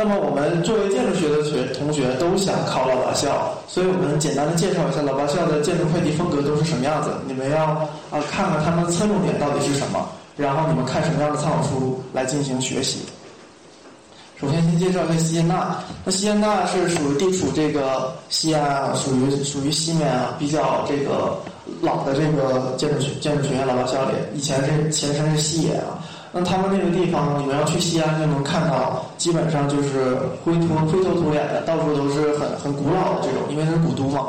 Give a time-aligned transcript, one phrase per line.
[0.00, 7.10] 那么我们作为建筑学的学同学都想考老八校，所以我们简单的介绍一下老八校的建筑快递风格都是什么样子。
[7.26, 7.66] 你们要
[8.08, 10.08] 啊看看他们的侧重点到底是什么，
[10.38, 13.00] 然后你们看什么样的参考书来进行学习。
[14.40, 21.36] 首先先介绍一下西安大，那西安大是属于地处这个西安啊，属于属于西面啊比较这个
[21.82, 26.00] 老的这个建筑学建筑学院老八校里，以前是前身是西野啊。
[26.32, 34.28] 那他们那个地方，你们要去西安就能看到，基本上就是灰土灰头土脸的，到处都是很很古老的这种，因为是古都嘛。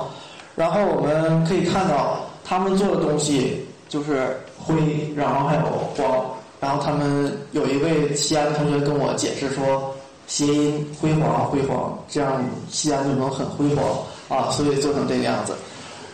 [0.55, 4.75] 然后我们可以看到，他们做的东西就是灰，
[5.15, 5.61] 然后还有
[5.95, 6.25] 黄。
[6.59, 9.93] 然后他们有一位西安的同学跟我解释说，
[10.27, 13.83] 谐音辉煌辉煌，这样西安就能很辉煌
[14.29, 15.53] 啊，所以做成这个样子。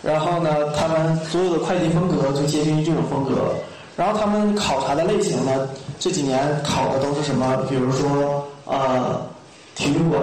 [0.01, 3.53] 然后呢，他们所有的快递风格就接近于这种风格。
[3.97, 5.67] 然后他们考察的类型呢，
[5.99, 7.57] 这几年考的都是什么？
[7.67, 9.19] 比如说呃，
[9.73, 10.21] 体育馆，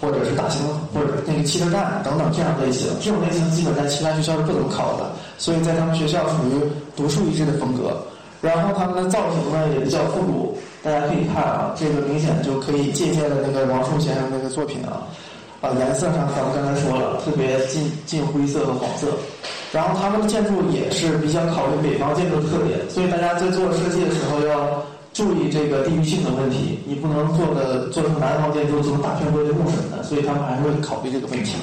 [0.00, 0.60] 或者是大型
[0.92, 2.88] 或者那个汽车站等等这样类型。
[3.00, 6.60] 这种类型基本在其他学校是不怎么考的，所以在他们学校属于
[6.94, 7.96] 独树一帜的风格。
[8.42, 15.08] 然后他们的造型呢也比较复古，大家可以看啊，这个明显就可以借鉴了那个王树先生那个作品啊。
[15.62, 19.06] 啊，颜色上咱们刚才说了，特别近近灰色和黄色。
[19.76, 24.82] 然后他们的建筑也是比较考虑北方建筑特点，所以大家在做设计的时候要
[25.12, 26.78] 注意这个地域性的问题。
[26.86, 31.56] 你不能做的做成南方建筑，做成大片玻璃幕什么的，所以他们还是会考虑这个问题。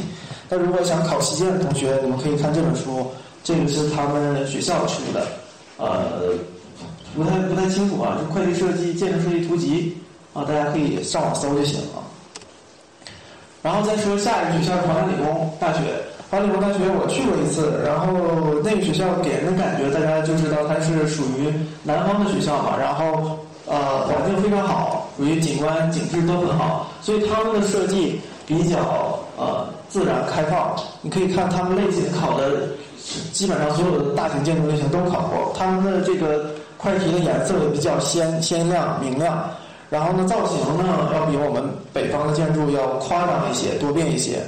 [0.48, 3.08] 那如果想考西建的同学，你们可以看这本书，
[3.44, 5.26] 这个是他们学校出的，
[5.78, 6.38] 呃，
[7.16, 9.98] 不太不太清楚啊，就快递设计建筑设计图集
[10.34, 12.04] 啊，大家可以上网搜就行了。
[13.64, 15.80] 然后再说下一个学校，华南理工大学。
[16.34, 18.08] 华南理工大学我去过一次，然后
[18.64, 21.54] 那个学校给人的感觉，大家就知道它是属于
[21.84, 22.74] 南方的学校嘛。
[22.76, 28.80] 然后呃，环境非常好，属于景观景致都很好，所以他们的设计比较
[29.38, 30.76] 呃自然开放。
[31.04, 32.64] 你可以看他们类型考的，
[33.32, 35.54] 基本上所有的大型建筑类型都考过。
[35.56, 36.48] 他们的这个
[36.78, 39.48] 快题的颜色也比较鲜鲜亮明亮。
[39.88, 41.64] 然后呢，造型呢要比我们
[41.94, 44.40] 北方的建筑要夸张一些、多变一些。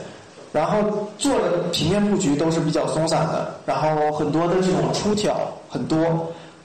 [0.56, 0.78] 然后
[1.18, 5.36] 做的平面布局都是比较松散的，然后很多的这种出挑
[5.68, 5.98] 很多。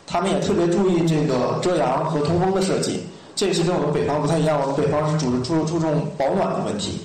[0.07, 4.61] 他们也特别注意这个遮阳和通风的设计，这也是跟我们北方不太一样。
[4.61, 7.01] 我们北方是主注注重保暖的问题，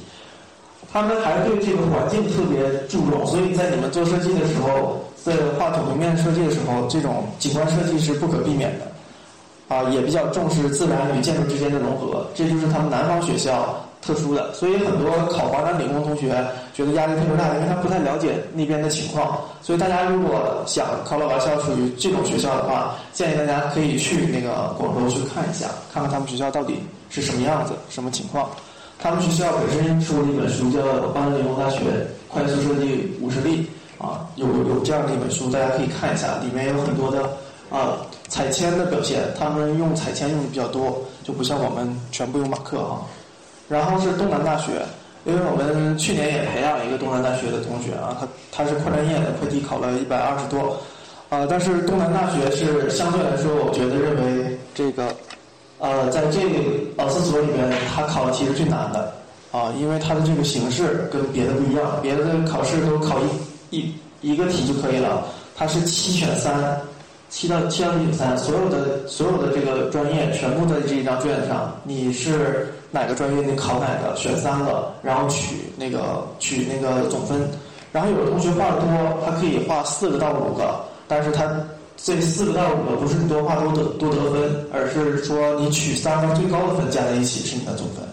[0.93, 3.25] 他们还对这个环境特别注重。
[3.25, 8.85] 所以在你们做设计的时候，在画土平面设计的时候，这种景观设计是不可避免的。
[9.67, 14.53] 啊，也比较重视自然与建筑之间的融合，这就是他们南方学校特殊的。
[14.53, 16.35] 所以很多考华南理工同学
[16.75, 19.39] 觉得压力特别大，因为他不太了解那边的情况。
[19.61, 26.77] 所以大家如果想考老八校属于这种学校的话，建议大家可以去那个广州去看一下，看看他们学校到底
[27.09, 28.49] 是什么样子、什么情况。
[28.99, 30.79] 他们学校本身出了一本书，叫
[31.13, 31.79] 《华南理工大学
[32.27, 33.65] 快速设计五十例》，
[34.05, 37.23] 啊，有有这样的一本书，大家可以看一下，里面有很多的
[37.69, 37.97] 啊。
[38.27, 42.99] 彩铅的表现，他们用彩铅用的比较多，就不像我们全部用马克哈。
[43.69, 44.81] 然后是东南大学，
[45.25, 50.77] 因为我们去年也培养了一个东南大学的同学啊，他他是跨专业的，破题考了一百二十多，
[51.29, 55.07] 啊，但是东南大学是相对来说，我觉得认为这个，
[55.79, 56.41] 呃，在这
[56.95, 59.11] 老四所里面，他考的题是最难的，
[59.51, 63.17] 啊，因为他的这个形式跟别的不一样，别的考试都考
[63.71, 65.25] 一一一个题就可以了，
[65.55, 66.53] 他是七选三。
[67.35, 77.37] 七到七到九三，所有的所有的这个专业全部在这一张卷子上，你是哪个专业你考哪个，选三个，然后取那个取那个总分。
[77.91, 78.87] 然后有的同学画的多，
[79.25, 80.79] 他可以画四个到五个，
[81.09, 81.45] 但是他
[81.97, 88.05] 这四个到五个不是你多画多得多得分，而是说你取三个最高的分加在一起是你的总分。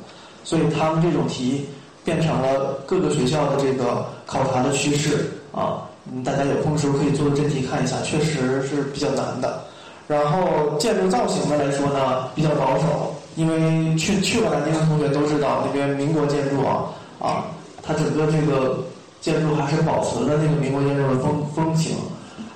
[0.43, 1.65] 所以他们这种题
[2.03, 5.89] 变成了各个学校的这个考察的趋势啊。
[6.11, 9.63] 嗯，大家有空的时候可以做真题看一下，确实是比较难的。
[10.09, 16.91] 然后建筑造型的来说呢，比较保守，因为去去过南京的同学都知道，那边民国建筑啊，
[17.21, 17.45] 啊，
[17.83, 18.79] 它整个这个
[19.21, 21.97] 建筑还是保存了那个民国建筑的风风情。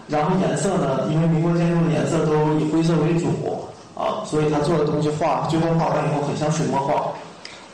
[0.08, 3.26] 然后颜色呢，因为民国建筑的颜色都以灰色为主
[3.94, 7.12] 啊，所以他做的东西画，最后画完以后很像水墨画。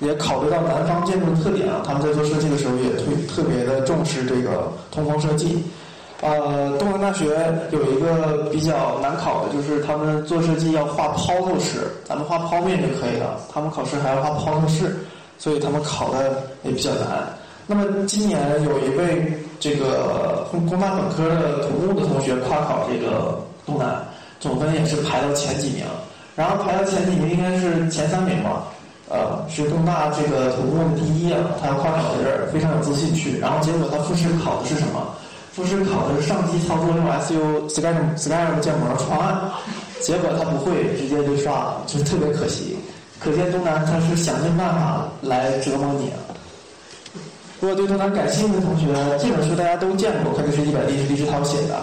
[0.03, 3.05] 也考虑到南方建筑的特点啊，他们在做设计的时候也特
[3.35, 5.63] 特别的重视这个通风设计。
[6.21, 14.97] 呃，东南大学有一个比较难考的，就是他们做设计要画抛透式，咱们画剖面就可以了，他们考试还要画抛透式，
[15.39, 17.27] 所以他们考的也比较难。
[17.67, 24.05] 那么今年有一位这个工工大本科的土木的同学跨考这个东南，
[24.39, 25.85] 总分也是排到前几名，
[26.37, 28.65] 然后排到前几名应该是前三名吧。
[29.13, 33.39] 呃，是东大这个土木的第一啊，他跨考的人，非常有自信去。
[33.39, 35.07] 然后结果他复试考的是什么？
[35.53, 39.39] 复试考的是上机操作用 SU Skyrim Skyrim 建模创案，
[40.01, 42.79] 结果他不会，直接就刷了，就是特别可惜。
[43.21, 46.17] 可见东南他是想尽办法来折磨你啊。
[47.61, 48.87] 如果对东南感兴趣的同学，
[49.21, 51.77] 这本书大家都见过，《会计师一百例》是李志涛写的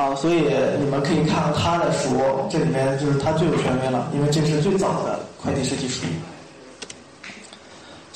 [0.00, 0.44] 啊，所以
[0.78, 2.08] 你们可以看他的书，
[2.48, 6.06] 这里面就是他最有权威了，因为这是最早的快递设计书。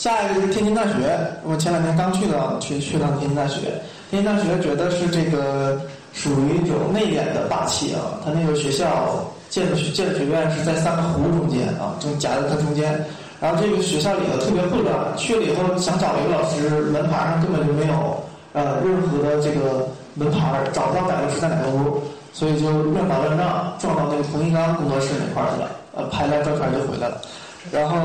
[0.03, 3.71] 下一个就是天津大学，我前两天刚去的，去去趟天津大学。
[4.11, 5.81] 天津大学觉得是这个
[6.13, 12.99] 属于一种内敛的霸气啊，他那个学校建筑建筑学院是在三个湖中间啊，正夹在它中间。
[13.39, 18.19] 然后这个学校里头特别混乱，去了以后想找一个老师，门牌上根本就没有
[18.55, 22.03] 呃任何的这个门牌，找不到哪个是在哪个屋，
[22.33, 27.21] 所以就乱打乱撞，撞到那个彭一刚工作室那块儿去了，呃，拍了照片就回来了。
[27.71, 27.99] 然后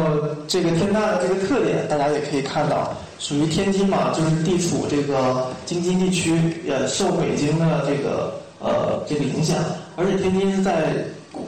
[0.48, 9.58] 这个天大的这个特点，大家也可以看到，属于天津嘛，就是地处这个京津地区，呃，受北京的这个呃这个影响，
[9.96, 10.94] 而且天津在。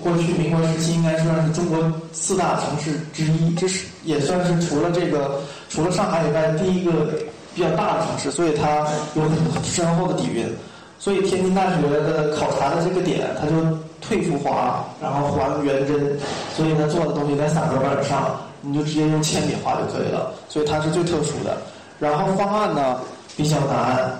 [0.03, 6.91] 过去民国时期应该算是中国四大城市之一，这是也算是除了这个除了上海以外第一个
[7.55, 8.85] 比较大的城市，所以它
[9.15, 10.45] 有很深厚的底蕴。
[10.99, 13.55] 所以天津大学的考察的这个点，它就
[14.09, 16.17] 退浮华，然后还原真，
[16.55, 20.31] 所以它做的东西在散格本上，你就直接用铅笔画就可以了。
[20.49, 21.55] 所以它是最特殊的。
[21.99, 22.97] 然后方案呢
[23.37, 24.11] 比较难，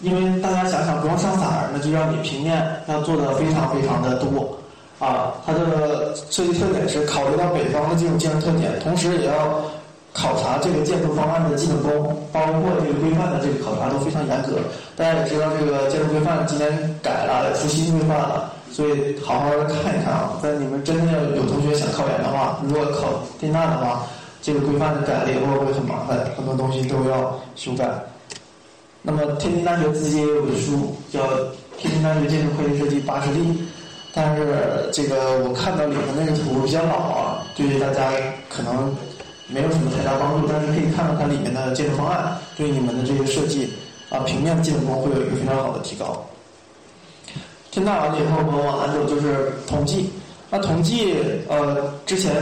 [0.00, 4.58] 因为大家想想，不用上色儿，那就让你平面要做的非常非常的多。
[4.98, 9.64] 啊，它的设计特点是考虑到北方的这种建筑特点，同时也要
[10.12, 14.58] 考察这个建筑方案的基本功，包括这个规范的这个考察都非常严格。
[14.96, 16.70] 大家也知道，这个建筑规范今年
[17.02, 20.36] 改了，出新规范了，所以好好的看一看啊。
[20.42, 24.02] 在你们真的有同学想考研的话，如果考电大的话，
[24.42, 27.88] 这个规范的改了以后会很麻烦，很多东西都要修改。
[29.00, 31.20] 那么天津大学自己也有本书，叫
[31.78, 33.38] 《天津大学建筑会计设计八十例》。
[34.12, 38.10] 但是这个我看到里面那个图比较老啊，对大家
[38.48, 38.92] 可能
[39.46, 40.48] 没有什么太大帮助。
[40.50, 43.72] 但是可以看到它里面的建筑方案，对你们的这个设计
[44.10, 46.24] 啊，平面基本功会有一个非常好的提高。
[47.74, 50.10] 天大完了以后，我们往南走就是统计。
[50.50, 51.16] 那统计
[51.48, 52.32] 呃，之前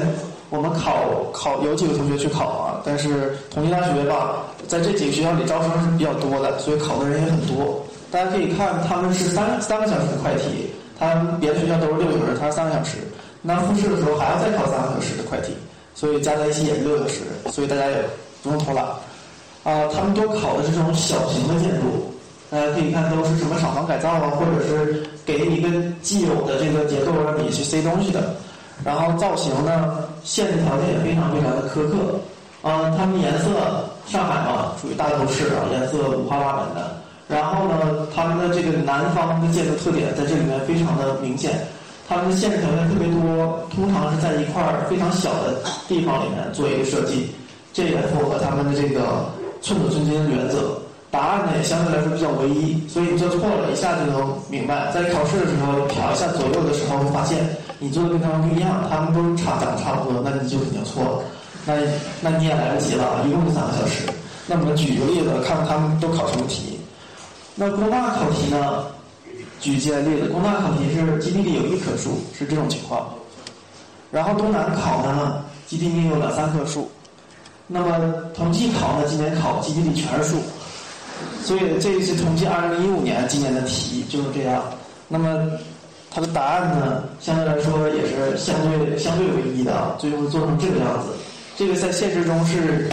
[0.51, 7.83] 我们考考有几个同学去考啊，但是统计大学吧，在这几个学校里招生是比较多的，所以考的人也很多。
[8.11, 10.69] 大家可以看，他们是三三个小时的快题。
[10.99, 12.99] 他别的学校都是六个小时，他是三个小时。
[13.41, 15.55] 那复试的时候还要再考三个小时的快题，
[15.95, 17.21] 所以加在一起也是六个小时。
[17.51, 17.97] 所以大家也
[18.43, 18.85] 不用偷懒。
[19.65, 22.13] 啊，他们都考的是这种小型的建筑，
[22.53, 25.71] 大家可以看都是什么厂房改造啊，或者是给你一个
[26.03, 28.35] 既有的这个结构让你去塞东西的。
[28.85, 32.21] 然后造型呢，限制条件也非常非常的苛刻。
[32.61, 33.49] 啊，他们颜色，
[34.07, 36.95] 上海嘛，属于大都市啊，颜色五花八门的。
[37.27, 41.53] 然后呢，他们的这个南方的建筑特点在这里面非常的明显，
[42.07, 45.57] 他们的限制条件特别多，通常是在一块非常小的
[45.89, 47.31] 地方里面做一个设计，
[47.73, 49.25] 这也符合他们的这个
[49.63, 50.77] 寸土寸金的原则。
[51.13, 54.91] 答案呢也相对来说比较唯一，所以你做错了一下就能明白。
[54.93, 61.19] 在考试的时候瞟一下左右的时候，会发现你做的跟他们不一样，他们都差长得差不多，那你就肯定错了。
[61.67, 61.75] 那
[62.23, 64.09] 那你也来不及了，一共就三个小时。
[64.47, 66.81] 那我们举个例子，看看他们都考什么题。
[67.55, 68.87] 那工大考题呢？
[69.61, 73.07] 举几个例子，工大考题是基地里有一棵树，是这种情况。
[74.11, 76.91] 然后东南考呢，基地里有两三棵树。
[77.69, 77.99] 那么
[78.35, 80.39] 统计考呢，今年考基地里全是树。
[81.43, 84.63] 所以这一次统计二零一五年今年的题就是这样。
[85.09, 85.51] 那么
[86.11, 91.09] 它的答案呢，相对来说也是相对相对唯一的，最后做成这个样子。
[91.57, 92.89] 这个在现实中是。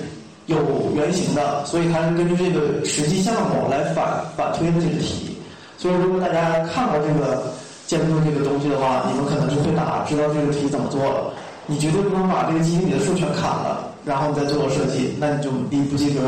[0.49, 0.57] 有
[0.95, 5.37] 原型的，所以它是根据这个实际项目来反反推的这个题。
[5.77, 7.53] 所以如果大家看到这个
[7.85, 11.33] 建筑这个东西的话，你们可能就会答，知道这个题怎么做了。
[11.67, 16.21] 你绝对不能把这个基地里的数全砍了，然后你再做个设计，那你就离不及格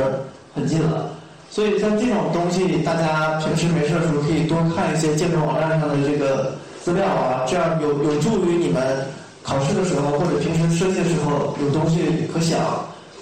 [0.53, 1.09] 很近了。
[1.51, 8.81] 所以像这种东西，大家平时没事的时候可以多看一些建筑网站上的这个资料啊，这样有有助于你们
[9.43, 12.57] 考试的时候或者平时设计的时候有东西可想。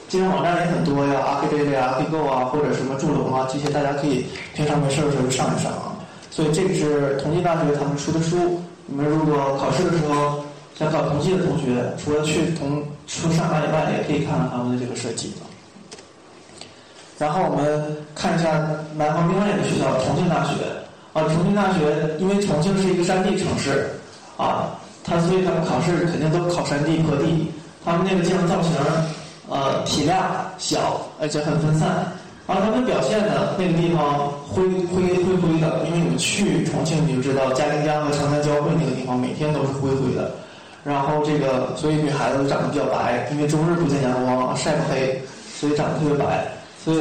[0.07, 5.93] 金融网站也很多呀，Archibald 啊 g o 啊，或者什么助龙啊，这些大家可以平常没事的时候上一上啊。
[6.31, 10.43] 所以这个是同济大学他们出的书，你们如果考试的时候
[10.73, 15.31] 想考同济的同学，除了去同出上海以外，也可以看看他们的这个设计。
[17.19, 18.49] 然后我们看一下
[18.95, 20.55] 南方另外一个学校重庆大学
[21.13, 23.91] 啊，重庆大学因为重庆是一个山地城市
[24.37, 24.73] 啊，
[25.03, 27.51] 它所以他们考试肯定都考山地坡地，
[27.85, 28.71] 他们那个建筑造型。
[29.51, 30.21] 呃体量
[30.59, 31.89] 小，而且很分散。
[32.45, 34.61] 然后他们表现呢，那个地方灰
[34.93, 40.29] 灰灰灰的，因为你们去重庆你就知道，嘉陵江和长江交汇那个地方每天都是灰灰的。
[40.83, 45.19] 然后这个，所以女孩子长得比较白，因为终日不见阳光，晒不黑，
[45.59, 46.45] 所以长得特别白。
[46.83, 46.97] 所以，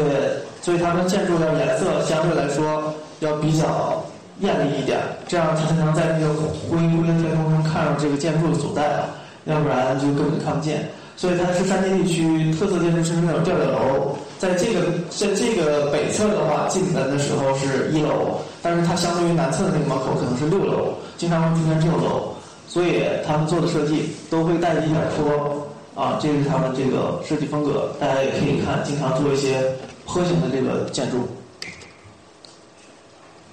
[0.61, 4.05] 所以他们建筑的颜色相对来说要比较
[4.41, 6.35] 艳丽一点，这样他才能在那个
[6.69, 9.09] 灰灰的天空中看到这个建筑的所在啊，
[9.45, 10.89] 要不然就根本看不见。
[11.17, 22.35] 所以它是山间地区特色建筑是那种吊脚楼，在这个在这个北侧的话，进门的时候是一楼，但是它相对于南侧的那个门口可能是六楼，经常会出现这种楼。
[22.69, 25.67] 所以他们做的设计都会带一点坡
[25.99, 27.91] 啊，这是他们这个设计风格。
[27.99, 29.61] 大家也可以看，经常做一些
[30.07, 31.27] 坡形的这个建筑。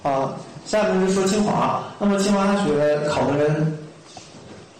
[0.04, 0.32] 啊，
[0.64, 1.82] 下面就说清华。
[1.98, 3.78] 那么清华大学考的人，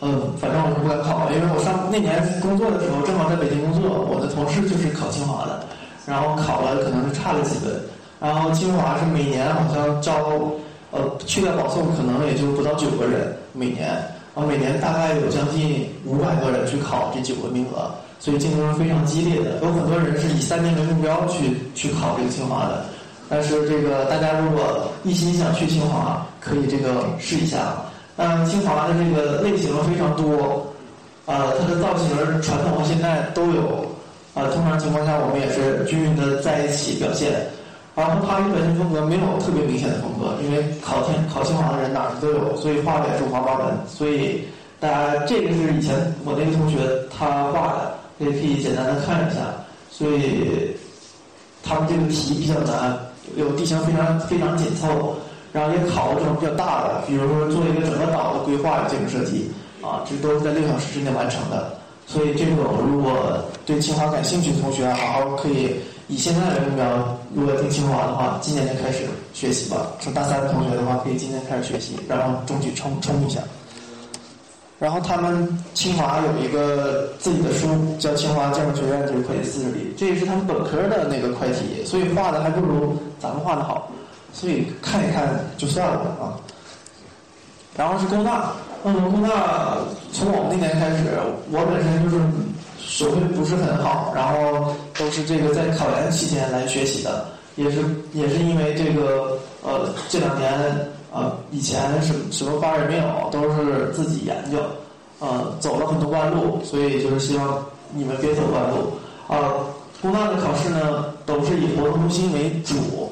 [0.00, 5.66] 嗯，反正我是不敢考，因为我上那年工作的时候正好在北京工作，我的同事就是考清华的，
[6.06, 7.82] 然后考了可能是差了几分。
[8.20, 10.14] 然后清华是每年好像招，
[10.92, 14.00] 呃，去掉保送可能也就不到九个人每年。
[14.36, 17.88] 啊，每年大概有将近五百个人去考这九个名额，
[18.20, 19.58] 所以竞争是非常激烈的。
[19.62, 22.84] 有很多人是以三年为目标去去考这个清华的，
[23.30, 27.76] 但是这个大家如果一心想去清华，可以这个试一下。
[28.18, 30.66] 嗯，清华的这个类型非常多，
[31.24, 32.08] 呃，它的造型
[32.42, 33.86] 传统和现代都有，
[34.34, 37.40] 呃，通常情况下我们也是均匀的在一起表现。
[37.96, 43.72] 然后它与本身风格没有特别明显的风格，因为考天考清华的人哪儿都有，所以画的也是五花八门。
[43.88, 44.44] 所以
[44.78, 46.76] 大家这个是以前我那个同学
[47.08, 49.40] 他画的，也可以简单的看一下。
[49.90, 50.76] 所以
[51.64, 52.94] 他们这个题比较难，
[53.34, 55.16] 有地形非常非常紧凑，
[55.50, 59.50] 然后也考了这种比较大的，比如说做一个整个岛的规划建筑设计，
[59.80, 61.72] 啊，这都是在六小时之内完成的。
[62.06, 65.80] 所以这种如果对清华感兴趣的同学，好好可以。
[66.08, 69.88] 以现在为目标，如果进清华的话，今年就开始学习吧。
[69.98, 73.40] 上大三的同学的话，可以今年开始学习，然后争取冲冲一下。
[74.78, 77.66] 然后他们清华有一个自己的书，
[77.98, 83.90] 叫《清华建筑学院这个会计四十里》，这也是他们本科的那个会计，所以画的还不如咱们画的好，
[84.32, 86.38] 所以看一看就算了啊。
[87.76, 88.52] 然后是工大，
[88.84, 89.78] 嗯，工大
[90.12, 91.18] 从我们那年开始，
[91.50, 92.22] 我本身就是。
[92.78, 97.26] 手绘不是很好，然后都是这个在考研期间来学习的，
[97.56, 97.78] 也是
[98.12, 100.52] 也是因为这个呃这两年
[101.12, 104.58] 呃以前什什么班也没有，都是自己研究，
[105.18, 108.92] 呃走了很多弯路，所以就是希望你们别走弯路。
[109.28, 109.52] 啊，
[110.00, 113.10] 工大的考试呢都是以活动中心为主，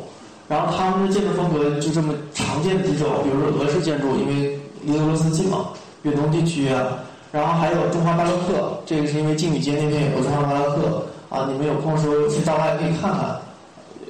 [0.49, 5.71] 然后他们的建筑风格就这么常见几种，比如说俄式建筑，因为离俄罗斯近嘛，
[6.03, 6.99] 远东地区啊。
[7.33, 13.37] 然后还有中华巴洛克，这个是因为靖宇街那边有个中华巴洛克啊，你们有空时候去到外可以看看。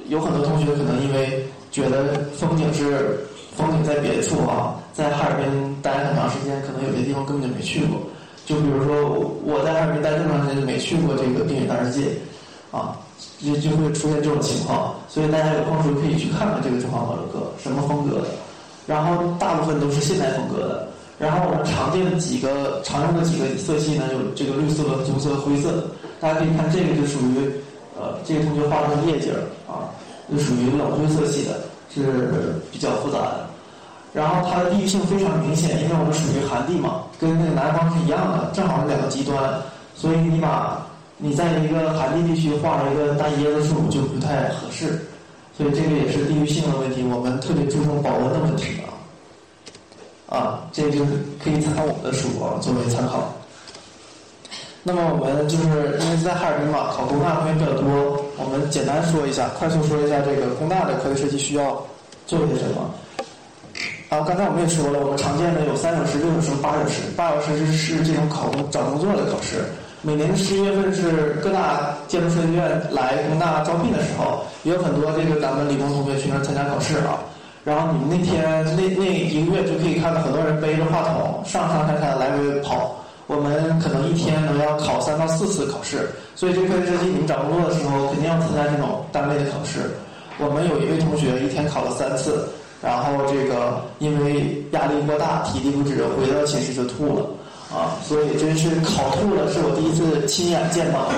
[0.07, 7.97] 有很多同学可能因为觉得风景是风景在别处啊，在哈尔滨待很长时间，可能有些地方根本就没去过。
[8.45, 9.09] 就比如说
[9.43, 12.11] 我在哈尔滨待这么长时间，就没去过这个冰雪大世界，
[12.69, 12.93] 啊，
[13.39, 14.93] 就就会出现这种情况。
[15.09, 18.27] 所以大家有空时候可以去看看这个中华巴洛克什么风格的，
[18.85, 20.87] 然后大部分都是现代风格的。
[21.17, 25.85] 然后我们常见的几个常用的几个色系呢，有这个绿色、棕色、灰色。
[26.19, 27.51] 大家可以看这个就属于，
[27.97, 29.31] 呃，这个同学画的是夜景
[29.67, 29.87] 啊，
[30.31, 31.61] 就属于冷灰色系的，
[31.93, 33.47] 是比较复杂的。
[34.13, 39.35] 然后它的地域性非常明显，因为我们属于寒地嘛，跟那个南方是一样的，正好是两个极端。
[39.93, 40.85] 所以你把
[41.17, 44.99] 你在一个寒地地区画了一个大椰子树就不太合适。
[45.55, 48.94] 所以这个也是地域性的问题，我们特别注重保温的问题啊。
[50.27, 51.11] 啊，这就是
[51.43, 53.31] 可以参考我们的书啊，作为参考。
[54.81, 61.81] 那么我们就是因为在哈尔滨嘛，考工大同学比较多，我们简单说一下，快速说一下这个工大的科学设计需要
[62.27, 62.93] 做些什么。
[64.09, 67.01] 啊，刚才我们也说了，我们常见的有三小时、六小时、八小时。
[67.17, 69.65] 八小时是是这种考工找工作的考试，
[70.03, 77.17] 每年的十一月份是各大建筑设计院来工大招聘的时候，也有很多这个咱们理工同学去那儿参加考试啊。
[77.65, 82.95] 然后你们那天那那一个月就可以看到很多人背着话筒上上下下来回跑。
[83.27, 89.89] 我们可能一天能要考三到四次考试，所以这科学设计你们找工作的时候肯定要参加这种单位的考试。
[90.37, 92.47] 我们有一位同学一天考了三次，
[92.83, 97.25] 然后这个因为压力过大，体力不支，回到寝室就吐了
[97.73, 97.97] 啊！
[98.03, 101.09] 所以真是考吐了，是我第一次亲眼见到。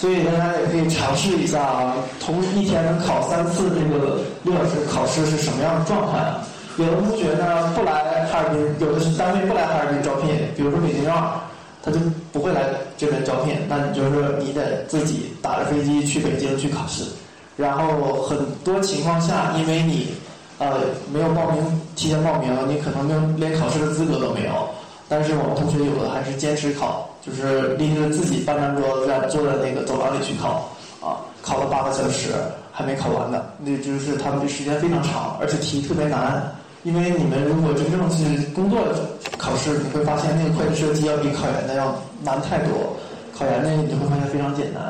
[0.00, 6.40] 所以大家也可以尝试一下啊，同一天能考三次这个六小时考试是什么样的状态啊？
[6.78, 11.38] 有的同学呢不来哈尔滨，有的是单位不来哈尔滨招聘，比如说北京二，
[11.82, 11.98] 他就
[12.32, 12.62] 不会来
[12.96, 13.54] 这边招聘。
[13.68, 17.04] 那你就是你得自己打着飞机去北京去考试。
[17.58, 20.14] 然后很多情况下，因为你
[20.56, 20.78] 呃
[21.12, 24.66] 没有报名提前报名，你可能就连考试的资格都没有。
[25.10, 32.30] 但是我们同学有的还是坚持考，就是拎着自己半张桌子在坐在那个走廊里去考，啊，考了八个小时
[32.72, 33.44] 还没考完呢。
[33.58, 36.42] 那就是他们的时间非常长，而且题特别难。
[36.82, 38.80] 因为你们如果真正去工作
[39.36, 42.96] 考试，你会发现那个会计设计要比考研的要难太多。
[43.36, 44.82] 考研的你就会发现非常简单。